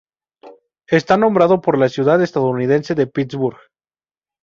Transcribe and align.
Está 0.87 1.15
nombrado 1.15 1.61
por 1.61 1.77
la 1.77 1.87
ciudad 1.87 2.23
estadounidense 2.23 2.95
de 2.95 3.05
Pittsburgh. 3.05 3.59